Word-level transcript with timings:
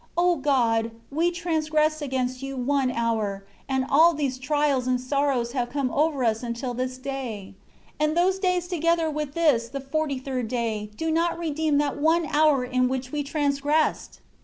O 0.17 0.37
God, 0.37 0.89
we 1.11 1.29
transgressed 1.29 2.01
against 2.01 2.41
You 2.41 2.57
one 2.57 2.89
hour, 2.89 3.45
and 3.69 3.85
all 3.87 4.15
these 4.15 4.39
trials 4.39 4.87
and 4.87 4.99
sorrows 4.99 5.51
have 5.51 5.69
come 5.69 5.91
over 5.91 6.23
us 6.23 6.41
until 6.41 6.73
this 6.73 6.97
day. 6.97 7.53
6 7.87 7.95
And 7.99 8.17
those 8.17 8.39
days 8.39 8.67
together 8.67 9.11
with 9.11 9.35
this 9.35 9.69
the 9.69 9.79
forty 9.79 10.17
third 10.17 10.47
day, 10.47 10.89
do 10.97 11.11
not 11.11 11.37
redeem 11.37 11.77
that 11.77 11.99
one 11.99 12.25
hour 12.31 12.65
in 12.65 12.87
which 12.89 13.11
we 13.11 13.21
transgressed! 13.21 14.21